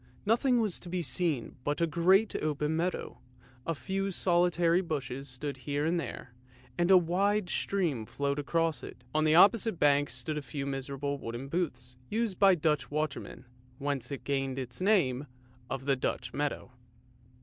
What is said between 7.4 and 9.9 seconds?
stream flowed across it. On the opposite